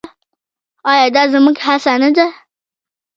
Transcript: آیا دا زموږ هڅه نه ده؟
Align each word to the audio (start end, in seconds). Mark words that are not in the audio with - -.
آیا 0.91 1.05
دا 1.15 1.23
زموږ 1.33 1.55
هڅه 1.65 1.93
نه 2.01 2.09
ده؟ 2.15 2.27